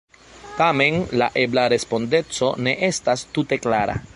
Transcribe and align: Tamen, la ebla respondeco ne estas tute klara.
Tamen, 0.61 0.95
la 1.21 1.27
ebla 1.43 1.65
respondeco 1.73 2.51
ne 2.69 2.75
estas 2.91 3.27
tute 3.39 3.61
klara. 3.67 4.03